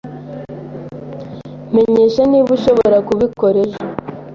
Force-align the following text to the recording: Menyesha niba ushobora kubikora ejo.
Menyesha 1.73 2.21
niba 2.31 2.49
ushobora 2.57 2.97
kubikora 3.07 3.57
ejo. 3.65 3.79